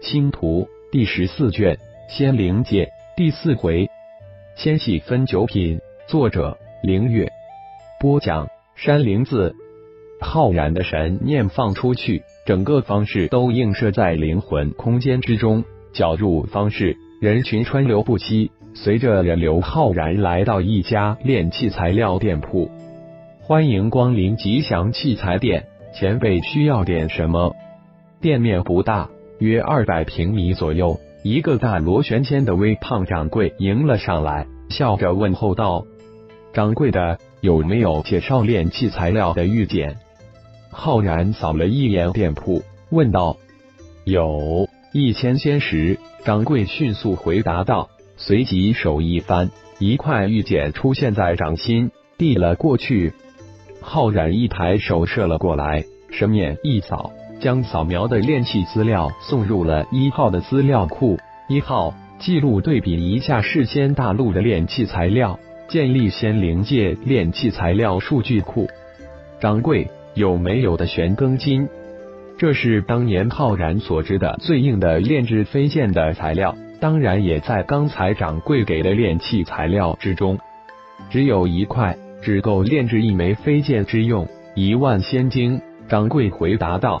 [0.00, 1.76] 星图第十四卷
[2.08, 3.88] 仙灵界第四回，
[4.56, 5.80] 千玺分九品。
[6.06, 7.30] 作者：凌月。
[8.00, 9.54] 播讲：山灵子。
[10.20, 15.64] 浩然的神念放出去，整个方式都映射在灵魂空间之中。
[15.92, 18.52] 搅入方式，人群川流不息。
[18.74, 22.70] 随着人流，浩然来到一家炼器材料店铺。
[23.42, 27.56] 欢迎光临吉祥器材店，前辈需要点什么？
[28.20, 29.10] 店面不大。
[29.38, 35.84] 约二百平米左右，一个大螺旋肩的微胖掌柜迎了上来，笑着问候道
[36.52, 39.96] ：“掌柜的，有没有介绍炼器材料的玉简？”
[40.70, 43.36] 浩然扫了一眼店铺，问道
[44.04, 53.14] ：“有一千仙石。”掌柜迅速回答道，随即手一翻，一块玉简出现在掌心，递了过去。
[53.80, 57.12] 浩然一抬手射了过来，神眼一扫。
[57.40, 61.18] 将扫描的炼器资料送入了一号的资料库。
[61.48, 68.68] 一号记录对比一下世仙大陆的炼器材料，建立仙灵界炼器材料数据库。
[69.40, 71.68] 掌柜有没有的玄庚金？
[72.36, 80.38] 这是当年浩然所知的最硬的炼制飞剑的材料，当然也在刚才掌柜给的炼器材料之中。
[81.10, 85.60] 只有一块，只够炼制一枚飞剑之用，一万仙晶。
[85.88, 87.00] 掌柜回答道。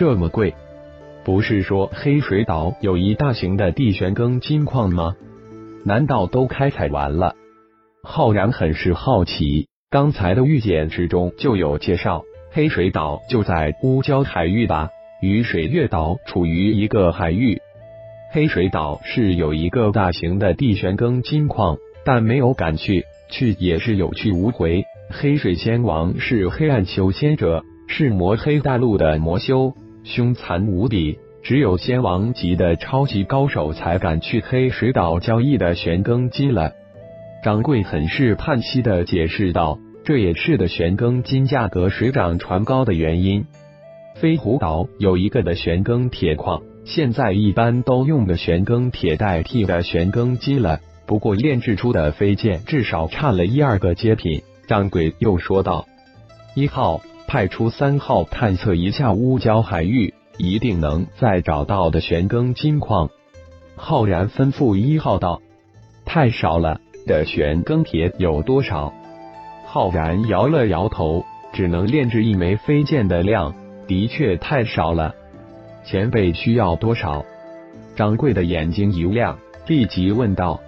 [0.00, 0.54] 这么贵，
[1.26, 5.14] 不是说黑水岛有一大型的地玄庚金矿吗？
[5.84, 7.34] 难道都开采完了？
[8.02, 9.68] 浩然很是好奇。
[9.90, 14.88] 刚才的预检之中就有介绍，黑水岛就在乌礁海域吧？
[15.20, 17.60] 与水月岛处于一个海域。
[18.32, 24.82] 黑水岛是有一个大型的地玄庚金矿，但没有敢去，去也是有去无回。
[25.10, 29.74] 黑水仙王是黑暗修仙者，是魔黑大陆的魔修。
[30.02, 36.72] 凶残无比，只有仙王级的超级高手才敢去黑水岛交易的玄庚金了。
[37.44, 43.44] 掌柜很是叹息的解释道：“这也是的玄庚金价格水涨船高的原因。
[44.16, 50.80] 飞狐岛有一个的玄庚铁矿，现在一般都用的玄庚铁代替的玄庚金了。
[51.06, 55.86] 不过炼制出的飞剑至少差了一二个阶品。”掌柜又说道
[56.54, 63.08] ：“一号。”派出三号探测一下乌礁海域，一定能再找到的玄庚金矿。
[63.76, 65.40] 浩然吩咐一号道
[66.04, 68.92] ：“太少了的玄庚铁有多少？”
[69.64, 73.54] 浩然摇了摇头，只能炼制一枚飞剑的量，
[73.86, 75.14] 的确太少了。
[75.84, 77.24] 前辈需要多少？
[77.94, 80.60] 掌柜的眼睛一亮，立即问道：“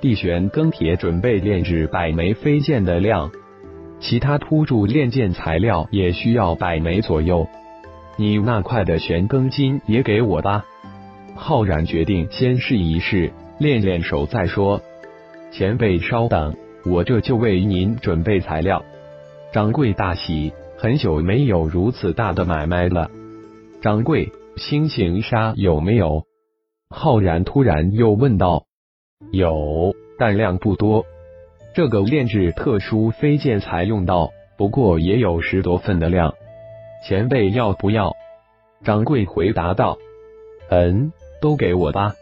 [0.00, 3.30] 地玄庚铁准备炼制百枚飞剑的量。”
[4.00, 7.46] 其他突铸炼剑材料也需要百枚左右，
[8.16, 10.64] 你那块的玄庚金也给我吧。
[11.36, 14.80] 浩然决定先试一试，练练手再说。
[15.52, 18.84] 前辈稍等，我这就为您准备材料。
[19.52, 23.10] 掌柜大喜，很久没有如此大的买卖了。
[23.82, 26.24] 掌柜，星形沙有没有？
[26.88, 28.64] 浩然突然又问道。
[29.30, 31.04] 有，但量不多。
[31.72, 36.34] 这个炼制特殊飞剑才用到，不过也有十多份的量。
[37.06, 38.12] 前辈要不要？
[38.84, 39.96] 掌柜回答道
[40.70, 42.14] ：“嗯，都给我吧。”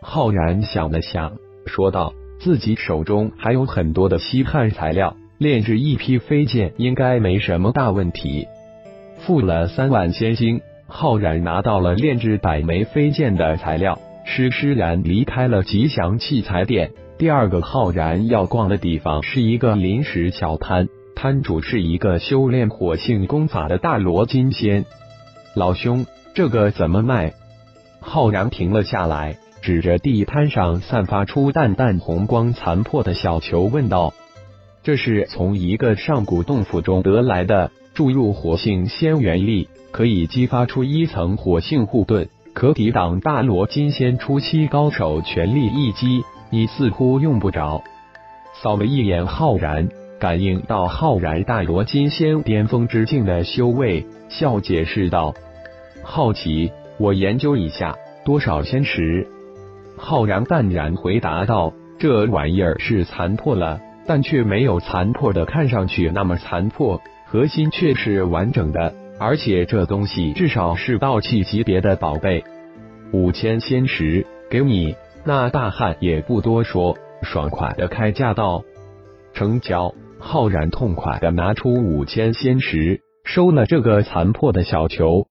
[0.00, 1.32] 浩然想了想，
[1.66, 8.46] 说道：“自己手中还有很多的稀罕材料，炼制一批飞剑应该没什么大问题。”
[9.18, 16.92] 付了三万仙星，浩然拿到了炼制百枚飞剑的材料，施施然离开了吉祥器材店。
[17.18, 24.84] 第二个浩然要逛的地方是一个临时小摊，摊主是一个修炼火性功法的大罗金仙。
[25.54, 26.04] 老兄，
[26.34, 27.32] 这个怎么卖？
[28.00, 34.12] 浩然停了下来，指着地摊上散发出淡淡红光残破的小球问道
[34.84, 47.82] ：“这是从一个上古洞府中得来的，注入火性仙元力，可以激发出一层火性护盾，可抵挡大罗金仙初期高手全力一击。”你似乎用不着。
[48.62, 49.88] 扫了一眼浩然，
[50.18, 55.34] 感应到浩然大罗金仙巅峰之境的修为，笑解释道
[56.02, 59.26] ：“好奇，我研究一下，多少仙石？”
[59.98, 72.44] 浩然淡然回答道：“这玩意儿是残破了，但却没有残破的看上去那么残破，核心却是完整的，而且这东西至少是道器级别的宝贝。
[73.12, 74.94] 五千仙石，给你。”
[75.26, 78.62] 那大汉也不多说，爽快的开价道
[79.34, 85.26] ：“成交！”浩然痛快的拿出五千仙石，收了这个残破的小球。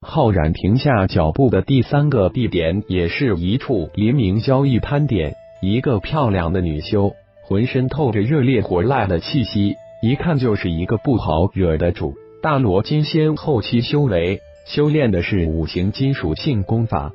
[0.00, 5.34] 浩然停下脚步的第三个地点，也是一处黎明交易摊点。
[5.60, 7.12] 一个漂亮的女修，
[7.44, 12.14] 浑身透着热烈火辣的气息，一看就是一个不好惹的主。
[12.42, 17.12] 大罗金仙后期修为，修炼的是五行金属性功法。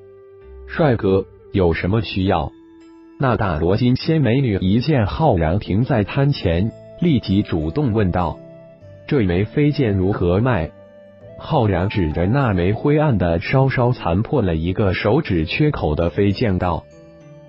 [0.68, 2.52] 帅哥，有什么需要？
[3.20, 8.40] 那大罗金仙美女一见浩然停在摊前，立即主动问道
[9.08, 10.72] ：“这枚飞剑如何卖？”
[11.38, 16.84] 浩然指着那枚灰暗的、稍稍残破了一个手指缺口的飞剑道：“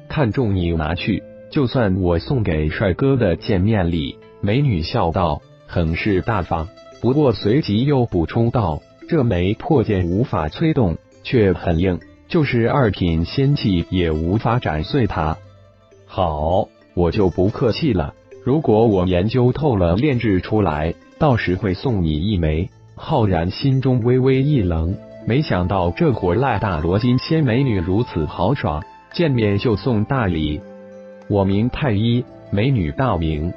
[0.09, 6.69] 看中你拿去，就算我送给帅哥的见面礼。”美女笑道，很是大方。
[7.01, 12.01] 不过随即又补充道：“这枚破剑无法催动，却很硬，
[12.32, 15.37] 就是二品仙器也无法斩碎它。”
[16.08, 18.14] 好，我就不客气了。
[18.43, 22.70] 如果我研究透了炼制出来，到时会送你一枚。
[22.94, 24.96] 浩然心中微微一冷，
[25.26, 28.82] 没想到这伙赖大罗金仙美女如此豪爽，
[29.12, 30.62] 见面就送大礼。
[31.29, 33.52] 我名太一，美女大名。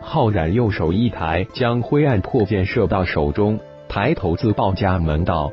[0.00, 5.52] 浩然右手一抬，将灰暗破剑射到手中，抬头自报家门道：“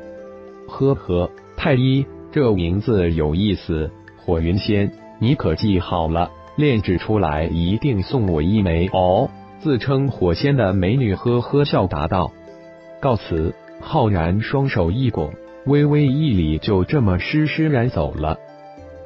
[0.66, 3.90] 呵呵，太一这名字有意思。
[4.16, 9.30] 火云仙，你可记好了，炼制出来一定送我一枚哦。”
[9.60, 12.30] 自称火仙的美女呵呵笑答道。
[13.00, 15.32] 告辞，浩然双手一拱，
[15.66, 18.38] 微微一礼，就这么施施然走了。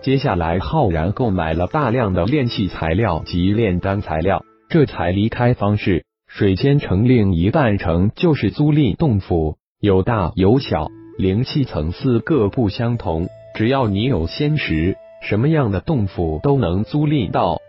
[0.02, 6.04] 接下来，浩然购买了大量的炼器材料及炼丹材料，这才离开方士。
[6.26, 13.28] 水仙城另一半城就是租赁洞府，有大有小，灵气层次各不相同。
[13.54, 17.60] 只要你有仙石，什么样的洞府都能租赁到。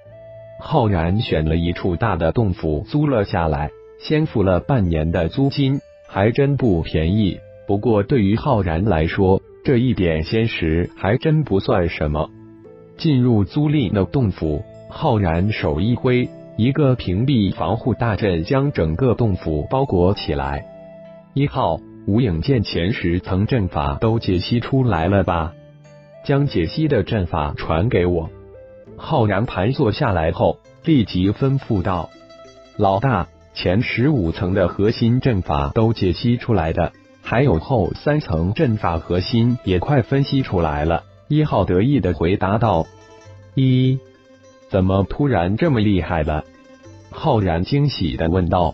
[0.60, 3.70] 浩然选了一处大的洞府租了下来，
[4.00, 5.80] 先付了半年的租金。
[6.08, 12.30] 还真不便宜，不过对于浩然来说，这一点仙石还真不算什么。
[12.98, 20.66] 进入租赁的洞府，浩然手一挥，一个屏蔽防护大阵将整个洞府包裹起来。
[21.34, 25.54] 一号无影剑前十层阵法都解析出来了吧？
[26.26, 28.30] 将解析的阵法传给我。
[28.98, 32.10] 浩然盘坐下来后，立即吩咐道
[32.78, 36.92] ：“老大。”前十五层的核心阵法都解析出来的，
[37.22, 41.04] 还有后三层阵法核心也快分析出来了。
[41.28, 42.88] 一号得意的回答道
[43.54, 44.00] ：“一，
[44.72, 46.44] 怎么突然这么厉害了？”
[47.12, 48.74] 浩然惊喜的问道：“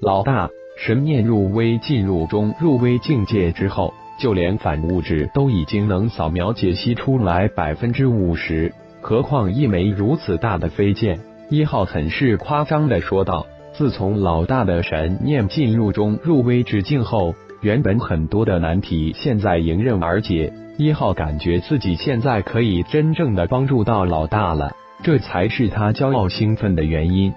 [0.00, 0.48] 老大，
[0.80, 11.18] 神念入微进入中入微境界之后，就连反物质都已经能扫描解析出来百分之五十，何况一枚如此大的飞剑？”
[11.50, 13.44] 一号很是夸张的说道。
[13.72, 20.52] 自从老大的神念进入中入微之境后，原本很多的难题现在迎刃而解。
[20.76, 24.72] 一号感觉自己现在可以真正的帮助到老大了，
[25.02, 27.32] 这才是他骄傲兴奋的原因。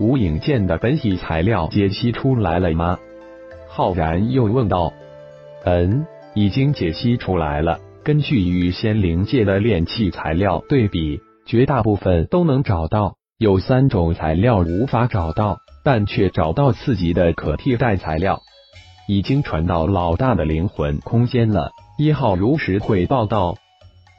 [0.00, 2.98] 无影剑的本体材料解析出来了吗？
[3.68, 4.94] 浩然又问道。
[5.64, 7.78] 嗯，已经解析出来了。
[8.02, 13.16] 根据与仙灵界的炼器材料对比，绝大部分都能找到。
[13.36, 18.40] 有三种材料无法找到，但却找到次级的可替代材料，
[19.06, 21.72] 已经传到老大的灵魂空间了。
[21.98, 23.56] 一号如实汇报道：“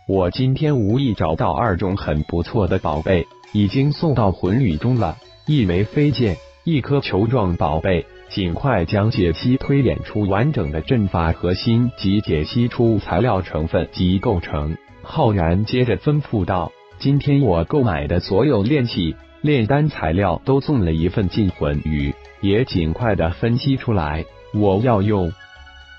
[0.07, 5.17] 我今天无意找到二种很不错的宝贝，已经送到魂宇中了。
[5.47, 8.05] 一枚飞剑，一颗球状宝贝。
[8.29, 16.71] 尽快将解析推演出完整的阵法核心及解析出材料成分及构成。”浩然接着吩咐道。
[16.99, 24.23] 今天我购买的所有炼器、炼丹材料都送了一份进魂语，也尽快的分析出来。
[24.53, 25.33] 我要用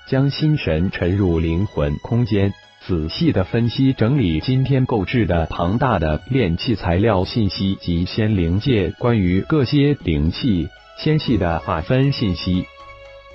[0.07, 2.53] 将心神沉入灵魂空间，
[2.85, 12.65] 仔细的分析整理今天购置的庞大的炼器材料信息及仙灵界关于各些灵气、仙器的划分信息。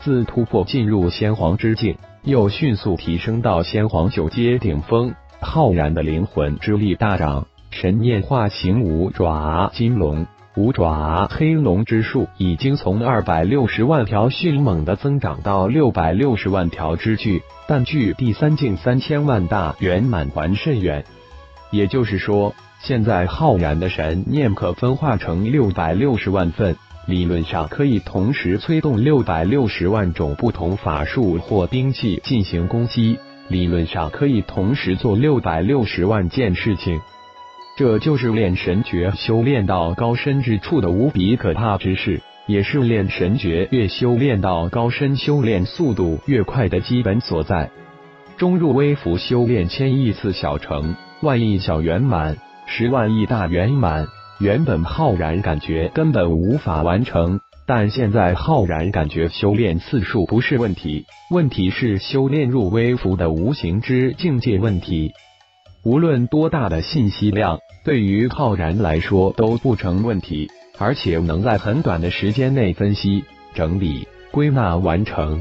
[0.01, 7.47] 自突破进入仙皇之境，又迅速提升到仙皇九阶顶峰，浩然的灵魂之力大涨。
[7.71, 10.27] 神念化形五爪金龙，
[10.59, 21.05] 五爪黑龙之数已经从二百六十万条迅猛的增长到六百六十万条之巨，但距第三境三千万大圆满还甚远。
[21.71, 26.75] 也就是说，现在浩然的神念可分化成六百六十万份，
[27.07, 37.01] 理论上可以同时催动六百六十万种不同法术或兵器进行攻击，理论上可以同时做六百六十万件事情。
[37.79, 42.21] 这就是炼神诀修炼到高深之处的无比可怕之事。
[42.49, 47.71] 也是练神诀越修炼到高深，修炼速度越快的基本所在。
[48.37, 54.09] 中入微服修炼千亿次小成，万亿小圆满，十万亿大圆满。
[54.41, 65.13] 原本浩然感觉根本无法完成，但现在浩然感觉修炼次数不是问题，问题是修炼入微服的无形之境界问题。
[65.89, 70.47] 无论多大的信息量，对于浩然来说都不成问题。
[70.77, 75.41] 而且能在很短的时间内分析、整理、归纳完成，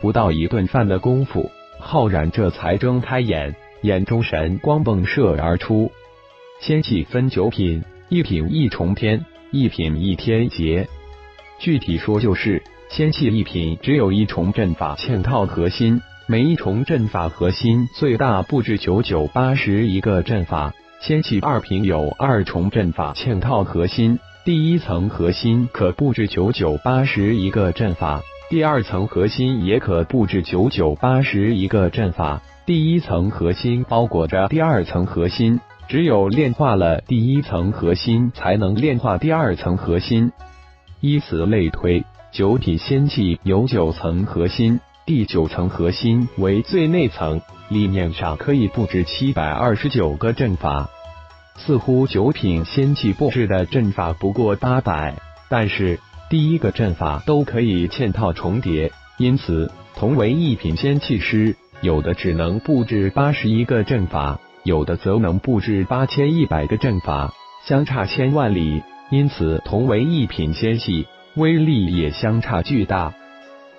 [0.00, 1.50] 不到一顿饭的功夫，
[1.80, 5.90] 浩然这才睁开眼，眼中神光迸射而出。
[6.60, 10.86] 仙气分九品，一品一重天，一品一天劫。
[11.58, 20.72] 具体说就是仙气一品只有一重阵法嵌套核心，每一重阵法核心最大布置九九八十一个阵法。
[20.98, 24.18] 仙气二品有二重阵法嵌套核心。
[24.42, 32.40] 第一层核心可布置九九八十一个阵法，第二层核心也可布置九九八十一个阵法。
[32.64, 40.32] 第一层核心包裹着第二层核心，只有炼化了第一层核心，才能炼化第二层核心。
[41.02, 42.02] 依此类推，
[42.32, 50.88] 九品仙气有九层核心，第九层核心为最内层，立面上可以布置七百二十九个阵法。
[51.56, 55.14] 似乎九品仙气布置的阵法不过八百，
[55.50, 67.34] 但是第一个阵法都可以嵌套重叠，因此同为一品仙气师，有的只能布置八十一个阵法，有的则能布置八千一百个阵法，
[67.66, 68.82] 相差千万里。
[69.10, 71.06] 因此，同为一品仙气，
[71.36, 73.12] 威力也相差巨大。